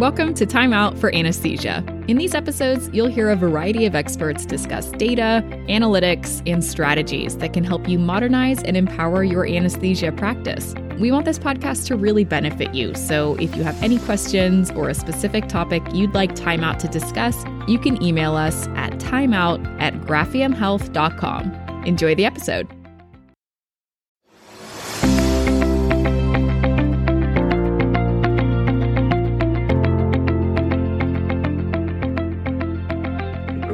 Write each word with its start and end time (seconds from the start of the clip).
Welcome 0.00 0.32
to 0.36 0.46
Time 0.46 0.72
Out 0.72 0.96
for 0.96 1.14
Anesthesia. 1.14 1.84
In 2.08 2.16
these 2.16 2.34
episodes, 2.34 2.88
you'll 2.90 3.08
hear 3.08 3.28
a 3.28 3.36
variety 3.36 3.84
of 3.84 3.94
experts 3.94 4.46
discuss 4.46 4.90
data, 4.92 5.44
analytics, 5.68 6.40
and 6.50 6.64
strategies 6.64 7.36
that 7.36 7.52
can 7.52 7.64
help 7.64 7.86
you 7.86 7.98
modernize 7.98 8.62
and 8.62 8.78
empower 8.78 9.22
your 9.22 9.46
anesthesia 9.46 10.10
practice. 10.10 10.74
We 10.98 11.12
want 11.12 11.26
this 11.26 11.38
podcast 11.38 11.86
to 11.88 11.96
really 11.96 12.24
benefit 12.24 12.74
you, 12.74 12.94
so 12.94 13.34
if 13.34 13.54
you 13.54 13.62
have 13.62 13.80
any 13.82 13.98
questions 13.98 14.70
or 14.70 14.88
a 14.88 14.94
specific 14.94 15.48
topic 15.48 15.82
you'd 15.92 16.14
like 16.14 16.34
Time 16.34 16.64
Out 16.64 16.80
to 16.80 16.88
discuss, 16.88 17.44
you 17.68 17.78
can 17.78 18.02
email 18.02 18.36
us 18.36 18.68
at 18.68 18.92
timeout 18.92 19.62
at 19.82 19.92
graphiumhealth.com. 20.00 21.84
Enjoy 21.84 22.14
the 22.14 22.24
episode. 22.24 22.79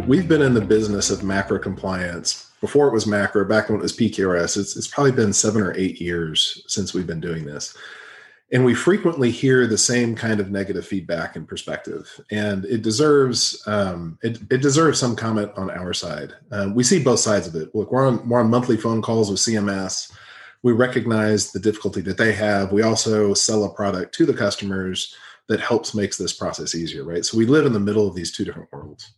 We've 0.06 0.28
been 0.28 0.42
in 0.42 0.54
the 0.54 0.60
business 0.60 1.10
of 1.10 1.24
MACRA 1.24 1.60
compliance. 1.60 2.52
Before 2.60 2.86
it 2.86 2.92
was 2.92 3.06
MACRA 3.06 3.48
back 3.48 3.68
when 3.68 3.80
it 3.80 3.82
was 3.82 3.96
pqrs 3.96 4.56
it's, 4.56 4.76
it's 4.76 4.86
probably 4.86 5.10
been 5.10 5.32
seven 5.32 5.60
or 5.60 5.76
eight 5.76 6.00
years 6.00 6.62
since 6.68 6.94
we've 6.94 7.08
been 7.08 7.20
doing 7.20 7.44
this. 7.44 7.76
And 8.52 8.64
we 8.64 8.72
frequently 8.72 9.32
hear 9.32 9.66
the 9.66 9.76
same 9.76 10.14
kind 10.14 10.38
of 10.38 10.52
negative 10.52 10.86
feedback 10.86 11.34
and 11.34 11.48
perspective. 11.48 12.08
And 12.30 12.64
it 12.66 12.82
deserves 12.82 13.60
um, 13.66 14.16
it, 14.22 14.38
it, 14.48 14.62
deserves 14.62 15.00
some 15.00 15.16
comment 15.16 15.50
on 15.56 15.70
our 15.70 15.92
side. 15.92 16.34
Um, 16.52 16.76
we 16.76 16.84
see 16.84 17.02
both 17.02 17.18
sides 17.18 17.48
of 17.48 17.56
it. 17.56 17.74
Look 17.74 17.90
we're 17.90 18.06
on 18.06 18.28
we're 18.28 18.38
on 18.38 18.48
monthly 18.48 18.76
phone 18.76 19.02
calls 19.02 19.28
with 19.28 19.40
cms 19.40 20.12
we 20.62 20.72
recognize 20.72 21.50
the 21.50 21.60
difficulty 21.60 22.00
that 22.02 22.16
they 22.16 22.32
have. 22.32 22.72
We 22.72 22.82
also 22.82 23.34
sell 23.34 23.64
a 23.64 23.74
product 23.74 24.14
to 24.14 24.26
the 24.26 24.34
customers 24.34 25.14
that 25.48 25.60
helps 25.60 25.94
makes 25.94 26.16
this 26.16 26.32
process 26.32 26.76
easier 26.76 27.02
right? 27.02 27.24
So 27.24 27.36
we 27.36 27.46
live 27.46 27.66
in 27.66 27.72
the 27.72 27.80
middle 27.80 28.06
of 28.06 28.14
these 28.14 28.30
two 28.30 28.44
different 28.44 28.72
worlds 28.72 29.12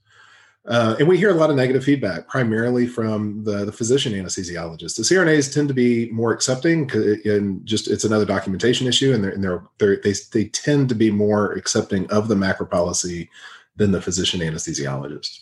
uh, 0.66 0.96
and 0.98 1.08
we 1.08 1.16
hear 1.16 1.30
a 1.30 1.34
lot 1.34 1.50
of 1.50 1.56
negative 1.56 1.84
feedback, 1.84 2.28
primarily 2.28 2.86
from 2.86 3.42
the, 3.44 3.64
the 3.64 3.72
physician 3.72 4.12
anesthesiologists. 4.12 4.96
The 4.96 5.02
CRNAs 5.02 5.52
tend 5.52 5.68
to 5.68 5.74
be 5.74 6.10
more 6.10 6.32
accepting, 6.32 6.90
and 7.24 7.64
just 7.64 7.88
it's 7.88 8.04
another 8.04 8.26
documentation 8.26 8.86
issue, 8.86 9.12
and, 9.14 9.24
they're, 9.24 9.30
and 9.30 9.42
they're, 9.42 9.62
they're, 9.78 9.96
they 10.02 10.14
they 10.32 10.44
tend 10.46 10.88
to 10.90 10.94
be 10.94 11.10
more 11.10 11.52
accepting 11.52 12.10
of 12.10 12.28
the 12.28 12.34
MACRA 12.34 12.70
policy 12.70 13.30
than 13.76 13.92
the 13.92 14.02
physician 14.02 14.40
anesthesiologist. 14.40 15.40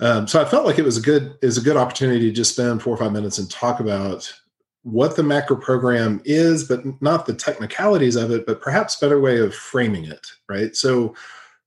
Um, 0.00 0.26
so 0.26 0.40
I 0.40 0.44
felt 0.44 0.64
like 0.64 0.78
it 0.78 0.84
was 0.84 0.96
a 0.96 1.02
good 1.02 1.36
is 1.42 1.58
a 1.58 1.62
good 1.62 1.76
opportunity 1.76 2.28
to 2.28 2.32
just 2.32 2.52
spend 2.54 2.82
four 2.82 2.94
or 2.94 2.96
five 2.96 3.12
minutes 3.12 3.38
and 3.38 3.50
talk 3.50 3.80
about 3.80 4.32
what 4.82 5.16
the 5.16 5.22
MACRA 5.22 5.60
program 5.60 6.20
is, 6.24 6.64
but 6.64 6.80
not 7.02 7.26
the 7.26 7.34
technicalities 7.34 8.16
of 8.16 8.30
it, 8.30 8.46
but 8.46 8.60
perhaps 8.60 8.96
better 8.96 9.20
way 9.20 9.38
of 9.38 9.54
framing 9.54 10.04
it, 10.04 10.26
right? 10.48 10.74
So 10.74 11.14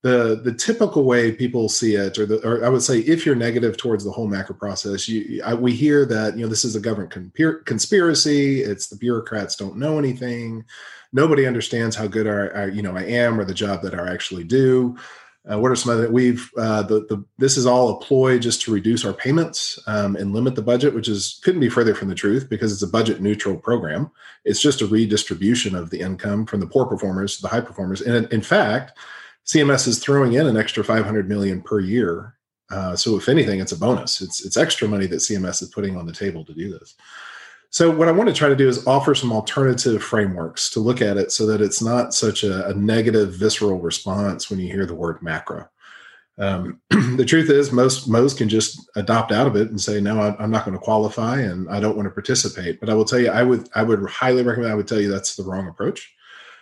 the 0.04 0.42
the 0.44 0.54
typical 0.54 1.04
way 1.04 1.32
people 1.32 1.70
see 1.70 1.96
it, 1.96 2.18
or, 2.18 2.26
the, 2.26 2.46
or 2.48 2.66
I 2.66 2.70
would 2.70 2.82
say, 2.82 3.00
if 3.00 3.26
you're 3.26 3.36
negative 3.36 3.78
towards 3.78 4.04
the 4.04 4.12
whole 4.12 4.28
MACRA 4.28 4.58
process, 4.58 5.08
you 5.08 5.42
I, 5.44 5.54
we 5.54 5.74
hear 5.74 6.06
that 6.06 6.36
you 6.36 6.44
know 6.44 6.50
this 6.50 6.66
is 6.66 6.76
a 6.76 6.80
government 6.80 7.12
conspiracy. 7.66 8.62
It's 8.62 8.88
the 8.88 8.96
bureaucrats 8.96 9.56
don't 9.56 9.78
know 9.78 10.00
anything. 10.00 10.66
Nobody 11.14 11.46
understands 11.46 11.96
how 11.96 12.08
good 12.08 12.28
I, 12.28 12.62
I 12.62 12.66
you 12.68 12.82
know 12.82 12.98
I 12.98 13.04
am 13.04 13.40
or 13.40 13.46
the 13.46 13.54
job 13.54 13.84
that 13.84 13.94
I 13.94 14.12
actually 14.12 14.44
do. 14.44 14.98
Uh, 15.52 15.60
what 15.60 15.72
are 15.72 15.76
some 15.76 15.92
other 15.92 16.10
we've 16.12 16.52
uh, 16.58 16.82
the 16.84 17.02
the 17.08 17.24
this 17.38 17.56
is 17.56 17.68
all 17.68 17.90
a 17.90 18.00
ploy 18.00 18.40
just 18.40 18.62
to 18.64 18.74
reduce 18.74 19.06
our 19.06 19.14
payments 19.14 19.78
um, 19.86 20.16
and 20.16 20.34
limit 20.34 20.56
the 20.56 20.62
budget, 20.64 20.96
which 20.96 21.08
is 21.08 21.40
couldn't 21.44 21.62
be 21.62 21.70
further 21.70 21.94
from 21.94 22.10
the 22.10 22.16
truth 22.16 22.48
because 22.50 22.72
it's 22.72 22.84
a 22.84 22.88
budget 22.88 23.22
neutral 23.22 23.56
program. 23.56 24.10
It's 24.46 24.62
just 24.62 24.82
a 24.82 24.88
redistribution 24.88 25.76
of 25.76 25.92
the 25.92 26.00
income 26.00 26.48
from 26.48 26.60
the 26.60 26.68
poor 26.68 26.88
performers 26.88 27.36
to 27.36 27.44
the 27.44 27.48
high 27.50 27.62
performers, 27.62 28.02
and 28.02 28.32
in 28.34 28.42
fact 28.42 28.98
CMS 29.46 29.88
is 29.88 30.00
throwing 30.00 30.34
in 30.34 30.48
an 30.48 30.58
extra 30.58 30.84
500 30.84 31.28
million 31.28 31.62
per 31.62 31.80
year. 31.80 32.38
Uh, 32.72 32.96
so 32.96 33.18
if 33.18 33.28
anything, 33.28 33.60
it's 33.60 33.74
a 33.74 33.78
bonus. 33.78 34.22
It's 34.22 34.46
it's 34.46 34.58
extra 34.58 34.88
money 34.88 35.06
that 35.08 35.18
CMS 35.18 35.62
is 35.62 35.70
putting 35.70 35.98
on 35.98 36.06
the 36.06 36.14
table 36.14 36.46
to 36.46 36.54
do 36.54 36.72
this. 36.72 36.96
So 37.70 37.90
what 37.90 38.10
I 38.10 38.12
want 38.12 38.30
to 38.30 38.36
try 38.36 38.50
to 38.50 38.56
do 38.56 38.68
is 38.68 38.86
offer 38.86 39.16
some 39.16 39.32
alternative 39.32 40.04
frameworks 40.04 40.70
to 40.72 40.82
look 40.82 41.02
at 41.02 41.18
it 41.18 41.32
so 41.32 41.46
that 41.48 41.62
it's 41.62 41.82
not 41.82 42.14
such 42.14 42.44
a, 42.44 42.68
a 42.68 42.74
negative 42.74 43.34
visceral 43.34 43.80
response 43.80 44.50
when 44.50 44.60
you 44.60 44.72
hear 44.72 44.86
the 44.86 44.94
word 44.94 45.20
MACRA. 45.22 45.70
Um, 46.38 46.82
the 46.90 47.26
truth 47.26 47.50
is 47.50 47.72
most 47.72 48.10
most 48.10 48.38
can 48.38 48.50
just 48.50 48.90
adopt 48.96 49.32
out 49.32 49.48
of 49.48 49.56
it 49.56 49.70
and 49.70 49.80
say 49.80 50.00
no 50.00 50.36
i'm 50.40 50.50
not 50.50 50.64
going 50.66 50.76
to 50.78 50.84
qualify 50.84 51.40
and 51.40 51.70
i 51.70 51.80
don't 51.80 51.98
want 51.98 52.08
to 52.08 52.12
participate 52.12 52.80
but 52.80 52.90
i 52.90 52.94
will 52.94 53.04
tell 53.04 53.20
you 53.20 53.30
i 53.30 53.44
would 53.44 53.68
i 53.76 53.84
would 53.84 54.10
highly 54.10 54.42
recommend 54.42 54.72
i 54.72 54.76
would 54.76 54.88
tell 54.88 55.00
you 55.00 55.12
that's 55.12 55.36
the 55.36 55.44
wrong 55.44 55.68
approach 55.68 56.16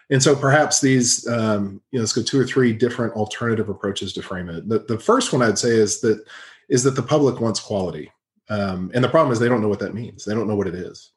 and 0.09 0.21
so 0.21 0.35
perhaps 0.35 0.81
these, 0.81 1.27
um, 1.27 1.81
you 1.91 1.99
know, 1.99 2.01
let's 2.01 2.13
go 2.13 2.23
two 2.23 2.39
or 2.39 2.45
three 2.45 2.73
different 2.73 3.13
alternative 3.13 3.69
approaches 3.69 4.13
to 4.13 4.21
frame 4.21 4.49
it. 4.49 4.67
The, 4.67 4.79
the 4.79 4.99
first 4.99 5.31
one 5.33 5.41
I'd 5.41 5.59
say 5.59 5.69
is 5.69 6.01
that 6.01 6.23
is 6.69 6.83
that 6.83 6.95
the 6.95 7.03
public 7.03 7.39
wants 7.39 7.59
quality, 7.59 8.11
um, 8.49 8.91
and 8.93 9.03
the 9.03 9.09
problem 9.09 9.31
is 9.31 9.39
they 9.39 9.49
don't 9.49 9.61
know 9.61 9.69
what 9.69 9.79
that 9.79 9.93
means. 9.93 10.25
They 10.25 10.33
don't 10.33 10.47
know 10.47 10.55
what 10.55 10.67
it 10.67 10.75
is, 10.75 11.11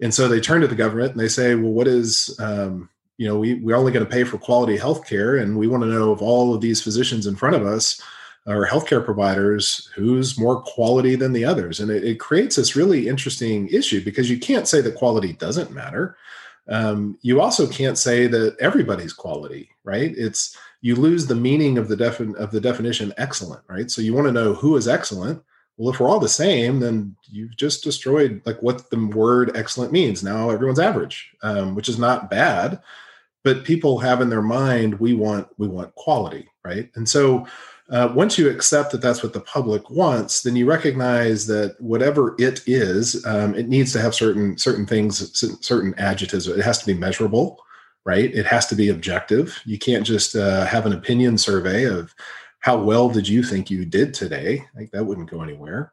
and 0.00 0.12
so 0.12 0.28
they 0.28 0.40
turn 0.40 0.60
to 0.60 0.68
the 0.68 0.74
government 0.74 1.12
and 1.12 1.20
they 1.20 1.28
say, 1.28 1.54
well, 1.54 1.72
what 1.72 1.88
is 1.88 2.38
um, 2.40 2.88
you 3.18 3.26
know, 3.26 3.38
we, 3.38 3.54
we're 3.54 3.76
only 3.76 3.92
going 3.92 4.04
to 4.04 4.10
pay 4.10 4.24
for 4.24 4.38
quality 4.38 4.76
health 4.76 5.06
care, 5.06 5.36
and 5.36 5.56
we 5.56 5.66
want 5.66 5.82
to 5.82 5.88
know 5.88 6.12
of 6.12 6.20
all 6.20 6.54
of 6.54 6.60
these 6.60 6.82
physicians 6.82 7.26
in 7.26 7.36
front 7.36 7.56
of 7.56 7.64
us 7.64 8.00
or 8.46 8.66
healthcare 8.66 9.04
providers 9.04 9.90
who's 9.94 10.38
more 10.38 10.62
quality 10.62 11.16
than 11.16 11.32
the 11.32 11.44
others. 11.44 11.80
And 11.80 11.90
it, 11.90 12.04
it, 12.04 12.20
creates 12.20 12.54
this 12.54 12.76
really 12.76 13.08
interesting 13.08 13.68
issue 13.68 14.04
because 14.04 14.30
you 14.30 14.38
can't 14.38 14.68
say 14.68 14.80
that 14.82 14.94
quality 14.94 15.32
doesn't 15.32 15.72
matter 15.72 16.16
um, 16.68 17.18
you 17.22 17.40
also 17.40 17.66
can't 17.66 17.98
say 17.98 18.26
that 18.26 18.56
everybody's 18.60 19.12
quality, 19.12 19.70
right? 19.84 20.12
It's 20.16 20.56
you 20.80 20.96
lose 20.96 21.26
the 21.26 21.34
meaning 21.34 21.78
of 21.78 21.88
the 21.88 21.96
defin- 21.96 22.36
of 22.36 22.50
the 22.50 22.60
definition 22.60 23.12
excellent, 23.18 23.62
right? 23.68 23.90
So 23.90 24.02
you 24.02 24.14
want 24.14 24.26
to 24.26 24.32
know 24.32 24.54
who 24.54 24.76
is 24.76 24.88
excellent. 24.88 25.42
Well, 25.76 25.92
if 25.92 26.00
we're 26.00 26.08
all 26.08 26.20
the 26.20 26.28
same, 26.28 26.80
then 26.80 27.14
you've 27.24 27.56
just 27.56 27.84
destroyed 27.84 28.40
like 28.46 28.60
what 28.62 28.88
the 28.90 29.06
word 29.06 29.56
excellent 29.56 29.92
means. 29.92 30.22
Now 30.22 30.50
everyone's 30.50 30.78
average, 30.78 31.32
um, 31.42 31.74
which 31.74 31.88
is 31.88 31.98
not 31.98 32.30
bad, 32.30 32.80
but 33.44 33.64
people 33.64 33.98
have 33.98 34.20
in 34.20 34.30
their 34.30 34.42
mind 34.42 34.98
we 34.98 35.14
want 35.14 35.48
we 35.58 35.68
want 35.68 35.94
quality, 35.94 36.48
right? 36.64 36.90
And 36.96 37.08
so 37.08 37.46
uh, 37.90 38.12
once 38.14 38.36
you 38.36 38.50
accept 38.50 38.90
that 38.90 39.00
that's 39.00 39.22
what 39.22 39.32
the 39.32 39.40
public 39.40 39.88
wants, 39.90 40.42
then 40.42 40.56
you 40.56 40.66
recognize 40.66 41.46
that 41.46 41.76
whatever 41.80 42.34
it 42.38 42.62
is, 42.66 43.24
um, 43.26 43.54
it 43.54 43.68
needs 43.68 43.92
to 43.92 44.00
have 44.00 44.14
certain 44.14 44.58
certain 44.58 44.86
things, 44.86 45.38
certain 45.64 45.94
adjectives. 45.96 46.48
It 46.48 46.64
has 46.64 46.78
to 46.78 46.86
be 46.86 46.94
measurable, 46.94 47.62
right? 48.04 48.34
It 48.34 48.46
has 48.46 48.66
to 48.68 48.74
be 48.74 48.88
objective. 48.88 49.60
You 49.64 49.78
can't 49.78 50.04
just 50.04 50.34
uh, 50.34 50.66
have 50.66 50.84
an 50.86 50.94
opinion 50.94 51.38
survey 51.38 51.84
of 51.84 52.12
how 52.58 52.78
well 52.78 53.08
did 53.08 53.28
you 53.28 53.44
think 53.44 53.70
you 53.70 53.84
did 53.84 54.14
today. 54.14 54.64
Like 54.74 54.90
that 54.90 55.04
wouldn't 55.04 55.30
go 55.30 55.42
anywhere. 55.42 55.92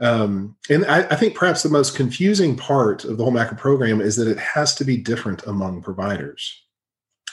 Um, 0.00 0.56
and 0.70 0.86
I, 0.86 1.00
I, 1.08 1.16
think 1.16 1.34
perhaps 1.34 1.62
the 1.62 1.68
most 1.68 1.94
confusing 1.94 2.56
part 2.56 3.04
of 3.04 3.18
the 3.18 3.24
whole 3.24 3.32
MACRA 3.32 3.58
program 3.58 4.00
is 4.00 4.16
that 4.16 4.26
it 4.26 4.38
has 4.38 4.74
to 4.76 4.84
be 4.84 4.96
different 4.96 5.46
among 5.46 5.82
providers. 5.82 6.62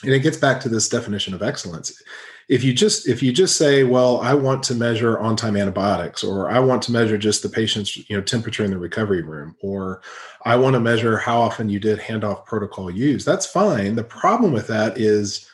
And 0.03 0.11
it 0.11 0.19
gets 0.19 0.37
back 0.37 0.59
to 0.61 0.69
this 0.69 0.89
definition 0.89 1.33
of 1.33 1.41
excellence 1.41 2.01
if 2.49 2.63
you 2.63 2.73
just 2.73 3.07
if 3.07 3.23
you 3.23 3.31
just 3.31 3.55
say 3.55 3.83
well 3.83 4.19
i 4.21 4.33
want 4.33 4.61
to 4.63 4.75
measure 4.75 5.17
on 5.19 5.35
time 5.35 5.55
antibiotics 5.55 6.23
or 6.23 6.49
i 6.49 6.59
want 6.59 6.81
to 6.81 6.91
measure 6.91 7.17
just 7.17 7.43
the 7.43 7.49
patient's 7.49 7.95
you 8.09 8.17
know 8.17 8.21
temperature 8.21 8.65
in 8.65 8.71
the 8.71 8.77
recovery 8.77 9.21
room 9.21 9.55
or 9.61 10.01
i 10.45 10.55
want 10.55 10.73
to 10.73 10.79
measure 10.79 11.17
how 11.17 11.39
often 11.39 11.69
you 11.69 11.79
did 11.79 11.99
handoff 11.99 12.45
protocol 12.45 12.89
use 12.89 13.23
that's 13.29 13.45
fine. 13.45 13.95
The 13.95 14.03
problem 14.03 14.51
with 14.51 14.65
that 14.67 14.97
is 14.97 15.47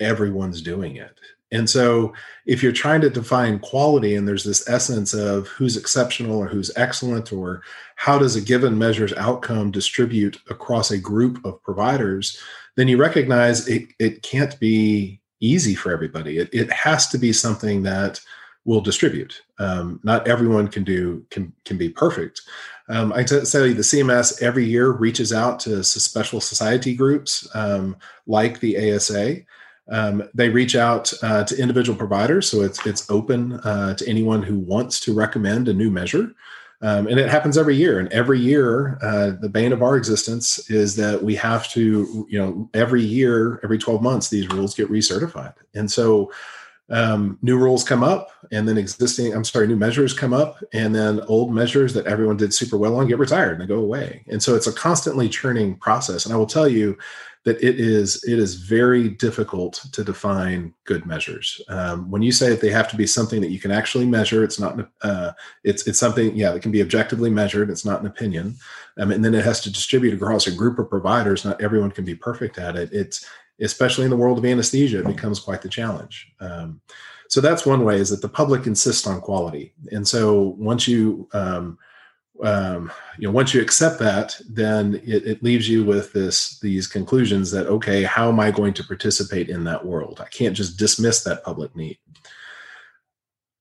everyone's 0.00 0.62
doing 0.62 0.96
it. 0.96 1.20
And 1.52 1.70
so 1.70 2.12
if 2.46 2.60
you're 2.60 2.72
trying 2.72 3.00
to 3.02 3.10
define 3.10 3.60
quality 3.60 4.16
and 4.16 4.26
there's 4.26 4.42
this 4.42 4.68
essence 4.68 5.14
of 5.14 5.46
who's 5.46 5.76
exceptional 5.76 6.38
or 6.38 6.48
who's 6.48 6.72
excellent 6.76 7.32
or 7.32 7.62
how 7.94 8.18
does 8.18 8.34
a 8.34 8.40
given 8.40 8.76
measure's 8.76 9.12
outcome 9.12 9.70
distribute 9.70 10.38
across 10.48 10.90
a 10.90 10.98
group 10.98 11.44
of 11.44 11.62
providers 11.62 12.36
then 12.76 12.88
you 12.88 12.96
recognize 12.96 13.68
it, 13.68 13.88
it 13.98 14.22
can't 14.22 14.58
be 14.58 15.19
easy 15.40 15.74
for 15.74 15.92
everybody. 15.92 16.38
It, 16.38 16.50
it 16.52 16.72
has 16.72 17.08
to 17.08 17.18
be 17.18 17.32
something 17.32 17.82
that 17.82 18.20
will 18.64 18.80
distribute. 18.80 19.42
Um, 19.58 20.00
not 20.02 20.28
everyone 20.28 20.68
can 20.68 20.84
do 20.84 21.24
can 21.30 21.52
can 21.64 21.78
be 21.78 21.88
perfect. 21.88 22.42
Um, 22.88 23.12
I 23.12 23.22
tell 23.22 23.66
you, 23.66 23.74
the 23.74 23.82
CMS 23.82 24.42
every 24.42 24.64
year 24.64 24.90
reaches 24.90 25.32
out 25.32 25.60
to 25.60 25.82
special 25.84 26.40
society 26.40 26.94
groups 26.94 27.48
um, 27.54 27.96
like 28.26 28.60
the 28.60 28.94
ASA. 28.94 29.38
Um, 29.90 30.28
they 30.34 30.48
reach 30.48 30.76
out 30.76 31.12
uh, 31.22 31.44
to 31.44 31.56
individual 31.56 31.96
providers, 31.96 32.48
so 32.48 32.62
it's 32.62 32.84
it's 32.86 33.10
open 33.10 33.54
uh, 33.54 33.94
to 33.94 34.08
anyone 34.08 34.42
who 34.42 34.58
wants 34.58 35.00
to 35.00 35.14
recommend 35.14 35.68
a 35.68 35.74
new 35.74 35.90
measure. 35.90 36.32
Um, 36.82 37.06
and 37.06 37.20
it 37.20 37.28
happens 37.28 37.58
every 37.58 37.76
year. 37.76 37.98
And 37.98 38.10
every 38.10 38.40
year, 38.40 38.98
uh, 39.02 39.32
the 39.38 39.50
bane 39.50 39.72
of 39.72 39.82
our 39.82 39.96
existence 39.96 40.70
is 40.70 40.96
that 40.96 41.22
we 41.22 41.34
have 41.36 41.68
to, 41.72 42.26
you 42.28 42.38
know, 42.38 42.70
every 42.72 43.02
year, 43.02 43.60
every 43.62 43.76
12 43.76 44.02
months, 44.02 44.28
these 44.28 44.48
rules 44.48 44.74
get 44.74 44.90
recertified. 44.90 45.54
And 45.74 45.90
so 45.90 46.32
um, 46.90 47.38
new 47.42 47.56
rules 47.56 47.84
come 47.84 48.02
up 48.02 48.30
and 48.50 48.66
then 48.66 48.76
existing 48.76 49.32
i'm 49.32 49.44
sorry 49.44 49.66
new 49.66 49.76
measures 49.76 50.12
come 50.12 50.32
up 50.32 50.62
and 50.72 50.94
then 50.94 51.20
old 51.28 51.54
measures 51.54 51.94
that 51.94 52.06
everyone 52.06 52.36
did 52.36 52.52
super 52.52 52.76
well 52.76 52.96
on 52.96 53.06
get 53.06 53.18
retired 53.18 53.52
and 53.52 53.62
they 53.62 53.66
go 53.66 53.80
away. 53.80 54.24
And 54.28 54.42
so 54.42 54.54
it's 54.54 54.66
a 54.66 54.72
constantly 54.72 55.28
churning 55.28 55.76
process. 55.76 56.24
And 56.24 56.34
i 56.34 56.36
will 56.36 56.46
tell 56.46 56.68
you 56.68 56.96
that 57.44 57.56
it 57.64 57.80
is 57.80 58.22
it 58.24 58.38
is 58.38 58.56
very 58.56 59.08
difficult 59.08 59.86
to 59.92 60.04
define 60.04 60.74
good 60.84 61.06
measures. 61.06 61.60
Um, 61.68 62.10
when 62.10 62.20
you 62.20 62.32
say 62.32 62.50
that 62.50 62.60
they 62.60 62.70
have 62.70 62.90
to 62.90 62.96
be 62.96 63.06
something 63.06 63.40
that 63.40 63.50
you 63.50 63.58
can 63.58 63.70
actually 63.70 64.04
measure 64.04 64.44
it's 64.44 64.60
not 64.60 64.90
uh, 65.02 65.32
it's 65.64 65.86
it's 65.86 65.98
something 65.98 66.36
yeah 66.36 66.50
that 66.52 66.62
can 66.62 66.72
be 66.72 66.82
objectively 66.82 67.30
measured. 67.30 67.70
It's 67.70 67.84
not 67.84 68.00
an 68.00 68.06
opinion. 68.06 68.56
Um, 68.98 69.10
and 69.10 69.24
then 69.24 69.34
it 69.34 69.44
has 69.44 69.60
to 69.62 69.72
distribute 69.72 70.14
across 70.14 70.46
a 70.46 70.52
group 70.52 70.78
of 70.78 70.90
providers. 70.90 71.44
Not 71.44 71.62
everyone 71.62 71.92
can 71.92 72.04
be 72.04 72.14
perfect 72.14 72.58
at 72.58 72.76
it. 72.76 72.90
It's 72.92 73.24
especially 73.60 74.04
in 74.04 74.10
the 74.10 74.16
world 74.16 74.38
of 74.38 74.44
anesthesia, 74.44 75.00
it 75.00 75.06
becomes 75.06 75.40
quite 75.40 75.62
the 75.62 75.68
challenge. 75.68 76.32
Um, 76.40 76.80
so 77.28 77.40
that's 77.40 77.64
one 77.64 77.84
way 77.84 77.96
is 77.96 78.10
that 78.10 78.22
the 78.22 78.28
public 78.28 78.66
insists 78.66 79.06
on 79.06 79.20
quality, 79.20 79.72
and 79.92 80.06
so 80.06 80.56
once 80.58 80.88
you 80.88 81.28
um, 81.32 81.78
um, 82.42 82.90
you 83.18 83.28
know 83.28 83.32
once 83.32 83.54
you 83.54 83.60
accept 83.60 84.00
that, 84.00 84.40
then 84.48 85.00
it, 85.04 85.26
it, 85.26 85.42
leaves 85.42 85.68
you 85.68 85.84
with 85.84 86.12
this 86.12 86.58
these 86.58 86.88
conclusions 86.88 87.50
that 87.52 87.68
okay, 87.68 88.02
how 88.02 88.28
am 88.28 88.40
I 88.40 88.50
going 88.50 88.74
to 88.74 88.84
participate 88.84 89.48
in 89.48 89.62
that 89.64 89.84
world? 89.84 90.20
I 90.20 90.28
can't 90.28 90.56
just 90.56 90.76
dismiss 90.76 91.22
that 91.22 91.44
public 91.44 91.74
need. 91.76 91.98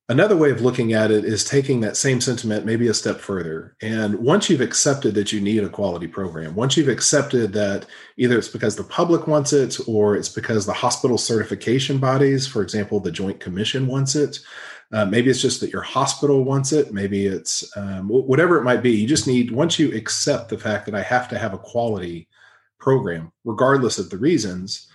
Another 0.10 0.36
way 0.36 0.50
of 0.50 0.62
looking 0.62 0.94
at 0.94 1.12
it 1.12 1.24
is 1.24 1.44
taking 1.44 1.82
that 1.82 1.96
same 1.96 2.20
sentiment 2.20 2.66
maybe 2.66 2.88
a 2.88 2.96
step 2.96 3.20
further. 3.20 3.76
And 3.80 4.16
once 4.16 4.50
you've 4.50 4.60
accepted 4.60 5.14
that 5.14 5.32
you 5.32 5.40
need 5.40 5.64
a 5.64 5.70
quality 5.70 6.08
program, 6.08 6.56
once 6.56 6.76
you've 6.76 6.88
accepted 6.88 7.54
that 7.54 7.86
either 8.18 8.36
it's 8.36 8.48
because 8.48 8.76
the 8.76 8.84
public 8.84 9.28
wants 9.28 9.54
it 9.54 9.78
or 9.88 10.16
it's 10.16 10.28
because 10.28 10.66
the 10.66 10.74
hospital 10.74 11.20
certification 11.20 12.00
bodies, 12.00 12.48
for 12.48 12.64
example, 12.64 13.00
the 13.00 13.12
Joint 13.12 13.40
Commission 13.40 13.86
wants 13.86 14.16
it, 14.16 14.40
uh, 14.92 15.06
maybe 15.06 15.30
it's 15.30 15.44
just 15.44 15.62
that 15.62 15.72
your 15.72 15.84
hospital 15.84 16.44
wants 16.44 16.72
it, 16.72 16.92
maybe 16.92 17.28
it's 17.28 17.72
um, 17.78 18.10
whatever 18.10 18.58
it 18.58 18.64
might 18.64 18.82
be. 18.82 18.90
You 18.90 19.08
just 19.08 19.28
need, 19.28 19.52
once 19.52 19.78
you 19.78 19.96
accept 19.96 20.50
the 20.50 20.58
fact 20.58 20.88
that 20.88 20.96
I 20.96 21.04
have 21.04 21.30
to 21.30 21.38
have 21.38 21.54
a 21.54 21.60
quality 21.60 22.28
program, 22.80 23.32
regardless 23.44 24.00
of 24.00 24.10
the 24.10 24.18
reasons. 24.18 24.88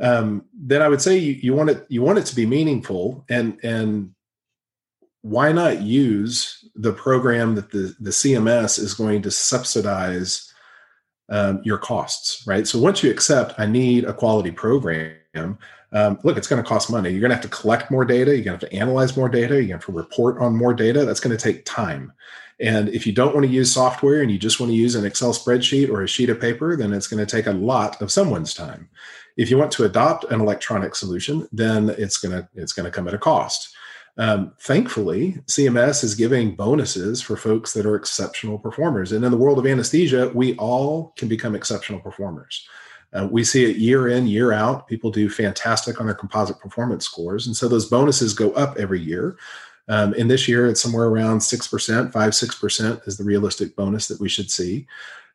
Um, 0.00 0.46
then 0.54 0.80
I 0.80 0.88
would 0.88 1.02
say 1.02 1.18
you, 1.18 1.32
you 1.34 1.54
want 1.54 1.68
it 1.68 1.84
you 1.90 2.00
want 2.00 2.18
it 2.18 2.24
to 2.26 2.34
be 2.34 2.46
meaningful 2.46 3.26
and 3.28 3.58
and 3.62 4.14
why 5.22 5.52
not 5.52 5.82
use 5.82 6.68
the 6.74 6.92
program 6.92 7.54
that 7.54 7.70
the, 7.70 7.94
the 8.00 8.10
CMS 8.10 8.78
is 8.78 8.94
going 8.94 9.22
to 9.22 9.30
subsidize 9.30 10.52
um, 11.28 11.60
your 11.64 11.78
costs, 11.78 12.46
right? 12.46 12.66
So 12.66 12.78
once 12.78 13.02
you 13.02 13.10
accept, 13.10 13.58
I 13.58 13.66
need 13.66 14.04
a 14.04 14.12
quality 14.12 14.50
program, 14.50 15.58
um, 15.92 16.18
look, 16.24 16.36
it's 16.36 16.48
going 16.48 16.62
to 16.62 16.68
cost 16.68 16.90
money. 16.90 17.10
You're 17.10 17.20
going 17.20 17.30
to 17.30 17.36
have 17.36 17.44
to 17.44 17.48
collect 17.48 17.90
more 17.90 18.04
data. 18.04 18.34
You're 18.34 18.44
going 18.44 18.58
to 18.58 18.66
have 18.66 18.70
to 18.70 18.76
analyze 18.76 19.16
more 19.16 19.28
data. 19.28 19.54
You're 19.54 19.60
going 19.60 19.68
to 19.68 19.74
have 19.74 19.86
to 19.86 19.92
report 19.92 20.38
on 20.38 20.56
more 20.56 20.74
data. 20.74 21.04
That's 21.04 21.20
going 21.20 21.36
to 21.36 21.42
take 21.42 21.64
time. 21.64 22.12
And 22.60 22.88
if 22.90 23.06
you 23.06 23.12
don't 23.12 23.34
want 23.34 23.46
to 23.46 23.52
use 23.52 23.72
software 23.72 24.22
and 24.22 24.30
you 24.30 24.38
just 24.38 24.60
want 24.60 24.70
to 24.70 24.76
use 24.76 24.94
an 24.94 25.04
Excel 25.04 25.32
spreadsheet 25.32 25.90
or 25.90 26.02
a 26.02 26.08
sheet 26.08 26.30
of 26.30 26.40
paper, 26.40 26.76
then 26.76 26.92
it's 26.92 27.08
going 27.08 27.24
to 27.24 27.30
take 27.30 27.46
a 27.46 27.52
lot 27.52 28.00
of 28.00 28.12
someone's 28.12 28.54
time. 28.54 28.88
If 29.36 29.50
you 29.50 29.58
want 29.58 29.72
to 29.72 29.84
adopt 29.84 30.24
an 30.24 30.40
electronic 30.40 30.94
solution, 30.94 31.48
then 31.52 31.90
it's 31.90 32.18
going 32.18 32.32
to 32.32 32.48
it's 32.54 32.72
going 32.72 32.84
to 32.84 32.90
come 32.90 33.08
at 33.08 33.14
a 33.14 33.18
cost. 33.18 33.74
Um, 34.18 34.52
thankfully, 34.60 35.38
CMS 35.46 36.04
is 36.04 36.14
giving 36.14 36.54
bonuses 36.54 37.22
for 37.22 37.36
folks 37.36 37.72
that 37.72 37.86
are 37.86 37.96
exceptional 37.96 38.58
performers. 38.58 39.12
And 39.12 39.24
in 39.24 39.30
the 39.30 39.38
world 39.38 39.58
of 39.58 39.66
anesthesia, 39.66 40.30
we 40.34 40.54
all 40.56 41.14
can 41.16 41.28
become 41.28 41.54
exceptional 41.54 42.00
performers. 42.00 42.66
Uh, 43.14 43.28
we 43.30 43.44
see 43.44 43.64
it 43.64 43.76
year 43.76 44.08
in, 44.08 44.26
year 44.26 44.52
out. 44.52 44.86
People 44.86 45.10
do 45.10 45.28
fantastic 45.28 46.00
on 46.00 46.06
their 46.06 46.14
composite 46.14 46.58
performance 46.58 47.04
scores. 47.04 47.46
And 47.46 47.56
so 47.56 47.68
those 47.68 47.86
bonuses 47.86 48.34
go 48.34 48.52
up 48.52 48.76
every 48.78 49.00
year. 49.00 49.36
Um, 49.88 50.14
and 50.14 50.30
this 50.30 50.48
year, 50.48 50.68
it's 50.68 50.80
somewhere 50.80 51.06
around 51.06 51.38
6%, 51.38 52.12
5 52.12 52.30
6% 52.30 53.08
is 53.08 53.16
the 53.16 53.24
realistic 53.24 53.74
bonus 53.76 54.08
that 54.08 54.20
we 54.20 54.28
should 54.28 54.50
see. 54.50 54.86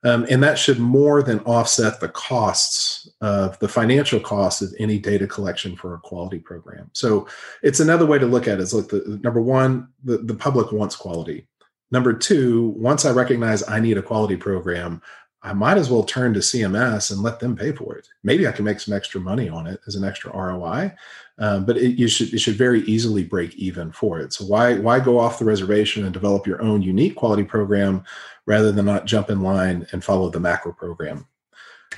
Um, 0.04 0.26
and 0.30 0.44
that 0.44 0.60
should 0.60 0.80
more 0.80 1.24
than 1.24 1.40
offset 1.40 2.00
the 2.00 2.10
costs 2.10 3.10
of 3.22 3.58
the 3.60 3.68
financial 3.68 4.20
costs 4.20 4.62
of 4.62 4.74
any 4.80 5.00
data 5.00 5.26
collection 5.26 5.76
for 5.76 5.96
a 5.96 6.00
quality 6.00 6.40
program. 6.40 6.90
So 6.94 7.28
it's 7.64 7.80
another 7.80 8.06
way 8.06 8.20
to 8.20 8.28
look 8.28 8.48
at 8.48 8.60
it 8.60 8.62
is 8.62 8.74
look, 8.74 8.90
the, 8.90 9.20
number 9.24 9.42
one, 9.42 9.88
the, 10.04 10.20
the 10.20 10.36
public 10.36 10.72
wants 10.72 10.96
quality. 10.96 11.48
Number 11.90 12.14
two, 12.14 12.74
once 12.78 13.06
I 13.06 13.12
recognize 13.12 13.68
I 13.68 13.80
need 13.80 13.98
a 13.98 14.04
quality 14.04 14.36
program, 14.36 15.02
I 15.44 15.54
might 15.54 15.78
as 15.78 15.90
well 15.90 16.04
turn 16.04 16.34
to 16.34 16.40
CMS 16.40 17.12
and 17.12 17.22
let 17.22 17.40
them 17.40 17.56
pay 17.56 17.72
for 17.72 17.96
it. 17.96 18.08
Maybe 18.24 18.48
I 18.48 18.52
can 18.52 18.66
make 18.66 18.80
some 18.80 18.94
extra 18.94 19.22
money 19.22 19.48
on 19.48 19.68
it 19.68 19.80
as 19.88 19.96
an 19.96 20.04
extra 20.04 20.36
ROI, 20.36 20.94
um, 21.38 21.66
but 21.66 21.78
it, 21.78 21.98
you 21.98 22.08
should 22.08 22.34
it 22.34 22.40
should 22.40 22.56
very 22.56 22.82
easily 22.82 23.24
break 23.24 23.56
even 23.56 23.92
for 23.92 24.20
it. 24.20 24.34
So 24.34 24.46
why 24.46 24.76
why 24.76 25.00
go 25.00 25.20
off 25.20 25.40
the 25.40 25.46
reservation 25.46 26.04
and 26.04 26.14
develop 26.14 26.48
your 26.48 26.62
own 26.62 26.82
unique 26.82 27.16
quality 27.16 27.44
program 27.44 28.04
rather 28.46 28.72
than 28.72 28.86
not 28.86 29.06
jump 29.06 29.30
in 29.30 29.42
line 29.42 29.86
and 29.92 30.04
follow 30.04 30.30
the 30.30 30.40
MACRA 30.40 30.76
program. 30.76 31.28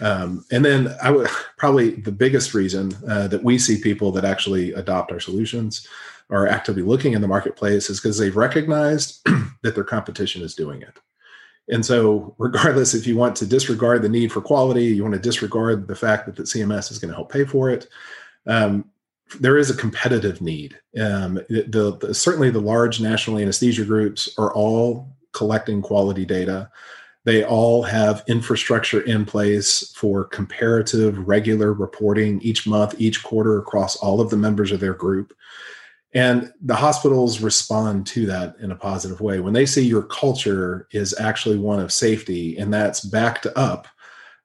Um, 0.02 0.46
and 0.52 0.64
then 0.66 0.96
I 1.02 1.12
would 1.12 1.30
probably 1.58 1.92
the 1.92 2.12
biggest 2.12 2.54
reason 2.54 2.92
uh, 3.08 3.28
that 3.28 3.44
we 3.44 3.58
see 3.58 3.82
people 3.82 4.12
that 4.14 4.26
actually 4.26 4.74
adopt 4.74 5.12
our 5.12 5.20
solutions 5.20 5.88
or 6.30 6.48
actively 6.48 6.84
looking 6.84 7.14
in 7.14 7.22
the 7.22 7.28
marketplace 7.28 7.90
is 7.90 8.00
because 8.00 8.18
they've 8.18 8.36
recognized 8.36 9.22
that 9.64 9.76
their 9.76 9.84
competition 9.84 10.42
is 10.42 10.56
doing 10.56 10.82
it. 10.82 11.00
And 11.72 11.86
so, 11.86 12.36
regardless 12.38 12.94
if 12.94 13.06
you 13.06 13.16
want 13.16 13.36
to 13.38 13.46
disregard 13.46 14.02
the 14.02 14.10
need 14.10 14.32
for 14.32 14.42
quality, 14.42 14.86
you 14.86 15.04
want 15.04 15.16
to 15.16 15.22
disregard 15.22 15.88
the 15.88 15.96
fact 15.96 16.26
that 16.26 16.36
the 16.36 16.44
CMS 16.44 16.92
is 16.92 17.00
going 17.00 17.10
to 17.10 17.16
help 17.16 17.32
pay 17.32 17.46
for 17.46 17.70
it. 17.70 17.88
Um, 18.48 18.86
there 19.40 19.58
is 19.58 19.70
a 19.70 19.78
competitive 19.78 20.42
need. 20.42 20.80
Um, 21.00 21.36
the, 21.50 21.98
the, 22.02 22.14
certainly, 22.14 22.50
the 22.50 22.60
large 22.60 23.00
national 23.00 23.38
anesthesia 23.38 23.86
groups 23.86 24.30
are 24.38 24.54
all 24.54 25.08
collecting 25.34 25.82
quality 25.82 26.26
data. 26.26 26.72
They 27.26 27.44
all 27.44 27.84
have 27.84 28.24
infrastructure 28.28 29.02
in 29.02 29.26
place 29.26 29.94
for 29.96 30.24
comparative, 30.24 31.28
regular 31.28 31.74
reporting 31.74 32.42
each 32.42 32.66
month, 32.66 32.96
each 32.98 33.22
quarter 33.24 33.60
across 33.60 33.98
all 33.98 34.20
of 34.20 34.32
the 34.32 34.38
members 34.38 34.72
of 34.72 34.80
their 34.80 34.94
group. 34.94 35.34
And 36.14 36.52
the 36.62 36.76
hospitals 36.76 37.40
respond 37.40 38.08
to 38.08 38.26
that 38.26 38.56
in 38.60 38.72
a 38.72 38.76
positive 38.76 39.22
way. 39.22 39.40
When 39.40 39.54
they 39.54 39.68
see 39.68 39.86
your 39.86 40.04
culture 40.04 40.88
is 40.92 41.18
actually 41.20 41.58
one 41.58 41.80
of 41.80 41.92
safety 41.92 42.58
and 42.58 42.74
that's 42.74 43.02
backed 43.02 43.46
up 43.56 43.88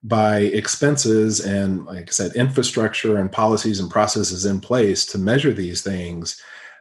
by 0.03 0.41
expenses 0.41 1.41
and, 1.41 1.87
like 1.87 2.09
I 2.09 2.13
said, 2.13 2.35
infrastructure 2.35 3.17
and 3.17 3.33
policies 3.33 3.81
and 3.81 3.91
processes 3.91 4.45
in 4.45 4.61
place 4.61 5.07
to 5.07 5.19
measure 5.19 5.55
these 5.55 5.81
things, 5.81 6.39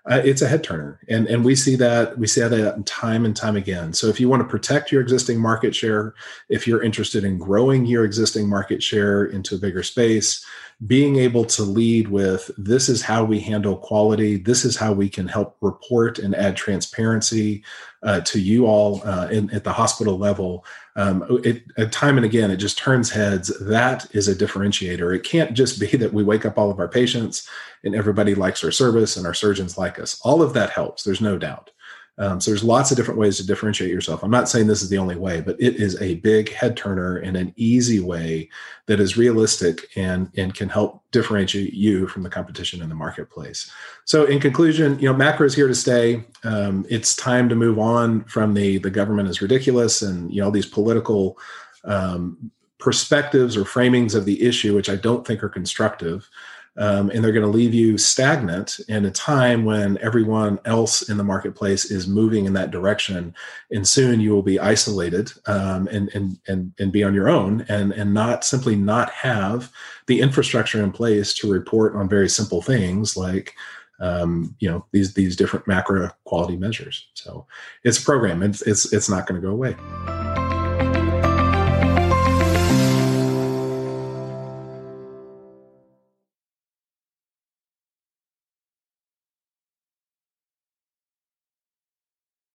uh, 0.09 0.21
it's 0.23 0.41
a 0.41 0.47
head 0.47 0.63
turner 0.63 0.99
and 1.07 1.27
and 1.27 1.45
we 1.45 1.55
see 1.55 1.75
that 1.75 2.17
we 2.17 2.27
see 2.27 2.41
that 2.41 2.85
time 2.85 3.25
and 3.25 3.35
time 3.35 3.55
again. 3.55 3.93
So 3.93 4.07
if 4.07 4.19
you 4.19 4.27
want 4.27 4.41
to 4.41 4.47
protect 4.47 4.91
your 4.91 5.01
existing 5.01 5.39
market 5.39 5.73
share 5.75 6.13
if 6.49 6.67
you're 6.67 6.83
interested 6.83 7.23
in 7.23 7.37
growing 7.37 7.85
your 7.85 8.03
existing 8.03 8.49
market 8.49 8.83
share 8.83 9.25
into 9.25 9.55
a 9.55 9.59
bigger 9.59 9.83
space 9.83 10.45
being 10.87 11.17
able 11.17 11.45
to 11.45 11.63
lead 11.63 12.07
with 12.09 12.49
this 12.57 12.89
is 12.89 13.01
how 13.01 13.23
we 13.23 13.39
handle 13.39 13.77
quality. 13.77 14.37
This 14.37 14.65
is 14.65 14.75
how 14.75 14.91
we 14.91 15.07
can 15.07 15.27
help 15.27 15.55
report 15.61 16.19
and 16.19 16.35
add 16.35 16.57
transparency 16.57 17.63
uh, 18.03 18.21
to 18.21 18.39
you 18.39 18.65
all 18.65 19.01
uh, 19.05 19.27
in, 19.31 19.49
at 19.51 19.63
the 19.63 19.73
hospital 19.73 20.17
level 20.17 20.65
um, 20.95 21.25
it, 21.43 21.63
uh, 21.77 21.85
time 21.85 22.17
and 22.17 22.25
again 22.25 22.51
it 22.51 22.57
just 22.57 22.77
turns 22.77 23.09
heads. 23.09 23.47
That 23.59 24.05
is 24.13 24.27
a 24.27 24.35
differentiator. 24.35 25.15
It 25.15 25.23
can't 25.23 25.53
just 25.53 25.79
be 25.79 25.87
that 25.97 26.13
we 26.13 26.23
wake 26.23 26.45
up 26.45 26.57
all 26.57 26.69
of 26.69 26.79
our 26.79 26.87
patients 26.87 27.47
and 27.83 27.95
everybody 27.95 28.35
likes 28.35 28.63
our 28.63 28.71
service 28.71 29.17
and 29.17 29.25
our 29.25 29.33
surgeons 29.33 29.77
like 29.77 29.99
us. 29.99 30.19
All 30.21 30.41
of 30.41 30.53
that 30.53 30.69
helps 30.69 31.03
there's 31.03 31.21
no 31.21 31.37
doubt 31.37 31.71
um, 32.19 32.39
so 32.39 32.51
there's 32.51 32.63
lots 32.63 32.91
of 32.91 32.97
different 32.97 33.19
ways 33.19 33.37
to 33.37 33.45
differentiate 33.45 33.89
yourself. 33.89 34.23
I'm 34.23 34.29
not 34.29 34.47
saying 34.47 34.67
this 34.67 34.83
is 34.83 34.89
the 34.89 34.99
only 34.99 35.15
way, 35.15 35.41
but 35.41 35.59
it 35.59 35.77
is 35.77 35.99
a 35.99 36.15
big 36.15 36.53
head 36.53 36.77
turner 36.77 37.17
and 37.17 37.35
an 37.35 37.53
easy 37.55 37.99
way 37.99 38.49
that 38.85 38.99
is 38.99 39.17
realistic 39.17 39.89
and 39.95 40.29
and 40.37 40.53
can 40.53 40.69
help 40.69 41.03
differentiate 41.11 41.73
you 41.73 42.07
from 42.07 42.21
the 42.21 42.29
competition 42.29 42.83
in 42.83 42.89
the 42.89 42.95
marketplace. 42.95 43.71
So 44.05 44.25
in 44.25 44.39
conclusion, 44.39 44.99
you 44.99 45.11
know, 45.11 45.17
MACRA 45.17 45.47
is 45.47 45.55
here 45.55 45.67
to 45.67 45.75
stay. 45.75 46.23
Um, 46.43 46.85
it's 46.87 47.15
time 47.15 47.49
to 47.49 47.55
move 47.55 47.79
on 47.79 48.25
from 48.25 48.53
the 48.53 48.77
the 48.77 48.91
government 48.91 49.29
is 49.29 49.41
ridiculous 49.41 50.03
and 50.03 50.31
you 50.31 50.41
know 50.41 50.45
all 50.45 50.51
these 50.51 50.67
political 50.67 51.39
um, 51.83 52.51
perspectives 52.77 53.57
or 53.57 53.63
framings 53.63 54.13
of 54.13 54.25
the 54.25 54.43
issue, 54.43 54.75
which 54.75 54.89
I 54.89 54.97
don't 54.97 55.25
think 55.25 55.41
are 55.41 55.49
constructive 55.49 56.29
um, 56.75 57.11
and 57.11 57.23
they're 57.23 57.31
going 57.31 57.45
to 57.45 57.51
leave 57.51 57.73
you 57.73 57.97
stagnant 57.97 58.79
in 58.87 59.05
a 59.05 59.11
time 59.11 59.63
when 59.63 59.97
everyone 59.99 60.59
else 60.65 61.07
in 61.07 61.17
the 61.17 61.23
marketplace 61.23 61.85
is 61.85 62.07
moving 62.07 62.45
in 62.45 62.53
that 62.53 62.71
direction. 62.71 63.35
And 63.71 63.87
soon 63.87 64.19
you 64.19 64.31
will 64.31 64.41
be 64.41 64.59
isolated 64.59 65.31
um, 65.45 65.87
and, 65.87 66.09
and 66.15 66.39
and 66.47 66.73
and 66.79 66.91
be 66.91 67.03
on 67.03 67.13
your 67.13 67.29
own 67.29 67.65
and 67.69 67.91
and 67.91 68.13
not 68.13 68.43
simply 68.43 68.75
not 68.75 69.11
have 69.11 69.71
the 70.07 70.21
infrastructure 70.21 70.83
in 70.83 70.91
place 70.91 71.33
to 71.35 71.51
report 71.51 71.95
on 71.95 72.09
very 72.09 72.29
simple 72.29 72.61
things 72.61 73.15
like 73.15 73.53
um, 73.99 74.55
you 74.59 74.69
know 74.69 74.85
these 74.91 75.13
these 75.13 75.35
different 75.35 75.67
MACRA 75.67 76.11
quality 76.23 76.57
measures. 76.57 77.07
So 77.13 77.45
it's 77.83 77.99
a 77.99 78.03
program. 78.03 78.41
It's 78.41 78.63
it's, 78.63 78.91
it's 78.91 79.09
not 79.09 79.27
going 79.27 79.39
to 79.39 79.47
go 79.47 79.53
away 79.53 79.75